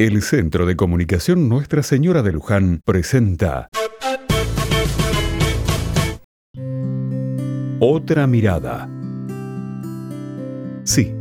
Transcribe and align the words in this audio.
El 0.00 0.22
Centro 0.22 0.64
de 0.64 0.76
Comunicación 0.76 1.48
Nuestra 1.48 1.82
Señora 1.82 2.22
de 2.22 2.30
Luján 2.30 2.82
presenta 2.84 3.68
Otra 7.80 8.28
mirada. 8.28 8.88
Sí, 10.84 11.12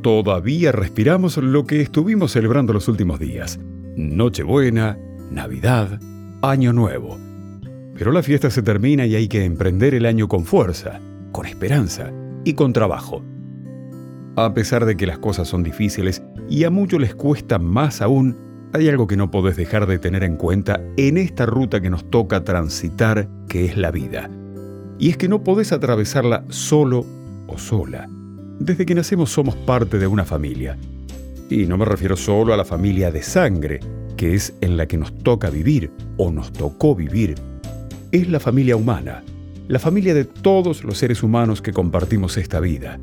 todavía 0.00 0.70
respiramos 0.70 1.38
lo 1.38 1.66
que 1.66 1.80
estuvimos 1.80 2.30
celebrando 2.30 2.72
los 2.72 2.86
últimos 2.86 3.18
días. 3.18 3.58
Nochebuena, 3.96 4.96
Navidad, 5.32 5.98
Año 6.40 6.72
Nuevo. 6.72 7.18
Pero 7.96 8.12
la 8.12 8.22
fiesta 8.22 8.48
se 8.48 8.62
termina 8.62 9.06
y 9.06 9.16
hay 9.16 9.26
que 9.26 9.44
emprender 9.44 9.96
el 9.96 10.06
año 10.06 10.28
con 10.28 10.44
fuerza, 10.44 11.00
con 11.32 11.46
esperanza 11.46 12.12
y 12.44 12.54
con 12.54 12.72
trabajo. 12.72 13.24
A 14.38 14.54
pesar 14.54 14.86
de 14.86 14.96
que 14.96 15.06
las 15.06 15.18
cosas 15.18 15.48
son 15.48 15.62
difíciles 15.62 16.22
y 16.48 16.64
a 16.64 16.70
muchos 16.70 17.00
les 17.00 17.14
cuesta 17.14 17.58
más 17.58 18.00
aún, 18.00 18.36
hay 18.72 18.88
algo 18.88 19.06
que 19.06 19.16
no 19.16 19.30
podés 19.30 19.56
dejar 19.56 19.86
de 19.86 19.98
tener 19.98 20.22
en 20.24 20.36
cuenta 20.36 20.80
en 20.96 21.18
esta 21.18 21.44
ruta 21.46 21.80
que 21.80 21.90
nos 21.90 22.08
toca 22.08 22.44
transitar, 22.44 23.28
que 23.48 23.64
es 23.64 23.76
la 23.76 23.90
vida 23.90 24.30
y 24.98 25.10
es 25.10 25.16
que 25.16 25.28
no 25.28 25.42
podés 25.42 25.72
atravesarla 25.72 26.44
solo 26.48 27.06
o 27.46 27.56
sola. 27.56 28.08
Desde 28.58 28.84
que 28.84 28.94
nacemos 28.94 29.30
somos 29.30 29.54
parte 29.54 29.98
de 29.98 30.06
una 30.06 30.24
familia. 30.24 30.76
Y 31.48 31.66
no 31.66 31.78
me 31.78 31.84
refiero 31.84 32.16
solo 32.16 32.52
a 32.52 32.56
la 32.56 32.64
familia 32.64 33.10
de 33.10 33.22
sangre, 33.22 33.80
que 34.16 34.34
es 34.34 34.54
en 34.60 34.76
la 34.76 34.86
que 34.86 34.98
nos 34.98 35.16
toca 35.18 35.48
vivir 35.50 35.90
o 36.16 36.30
nos 36.30 36.52
tocó 36.52 36.94
vivir. 36.94 37.36
Es 38.10 38.28
la 38.28 38.40
familia 38.40 38.76
humana, 38.76 39.22
la 39.68 39.78
familia 39.78 40.14
de 40.14 40.24
todos 40.24 40.84
los 40.84 40.98
seres 40.98 41.22
humanos 41.22 41.62
que 41.62 41.72
compartimos 41.72 42.36
esta 42.36 42.58
vida. 42.60 42.98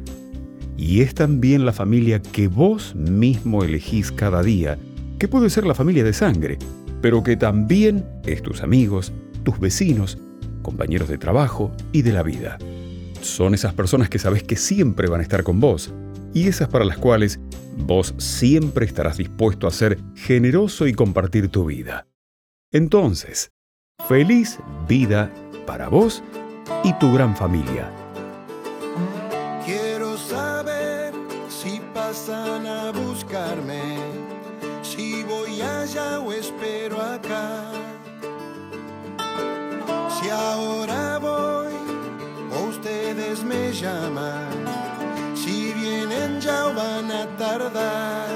Y 0.78 1.02
es 1.02 1.14
también 1.16 1.66
la 1.66 1.74
familia 1.74 2.22
que 2.22 2.48
vos 2.48 2.96
mismo 2.96 3.64
elegís 3.64 4.12
cada 4.12 4.44
día, 4.44 4.78
que 5.20 5.28
puede 5.28 5.50
ser 5.50 5.66
la 5.66 5.74
familia 5.74 6.04
de 6.04 6.14
sangre, 6.14 6.58
pero 7.02 7.24
que 7.24 7.38
también 7.38 8.06
es 8.26 8.42
tus 8.42 8.62
amigos, 8.62 9.14
tus 9.44 9.60
vecinos, 9.60 10.18
compañeros 10.62 11.08
de 11.08 11.18
trabajo 11.18 11.72
y 11.92 12.02
de 12.02 12.12
la 12.12 12.24
vida. 12.24 12.58
Son 13.22 13.54
esas 13.54 13.74
personas 13.74 14.10
que 14.10 14.20
sabes 14.20 14.44
que 14.44 14.56
siempre 14.56 15.08
van 15.08 15.20
a 15.20 15.24
estar 15.24 15.44
con 15.44 15.60
vos 15.60 15.94
y 16.34 16.48
esas 16.48 16.68
para 16.68 16.86
las 16.86 16.98
cuales 16.98 17.40
vos 17.78 18.14
siempre 18.18 18.86
estarás 18.86 19.18
dispuesto 19.18 19.68
a 19.68 19.72
ser 19.72 20.00
generoso 20.16 20.88
y 20.88 20.94
compartir 20.94 21.50
tu 21.50 21.66
vida. 21.66 22.08
Entonces, 22.72 23.52
feliz 24.08 24.60
vida 24.88 25.32
para 25.66 25.88
vos 25.88 26.24
y 26.84 26.94
tu 27.00 27.14
gran 27.14 27.36
familia. 27.36 28.05
Allá 35.96 36.20
o 36.20 36.34
espero 36.34 37.00
acá 37.00 37.72
si 40.10 40.30
ahora 40.30 41.20
voy 41.20 41.74
o 42.52 42.70
ustedes 42.70 43.44
me 43.44 43.72
llaman, 43.72 44.66
si 45.36 45.74
vienen 45.74 46.40
ya 46.42 46.68
o 46.68 46.74
van 46.74 47.12
a 47.12 47.26
tardar. 47.38 48.35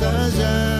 nossa. 0.00 0.77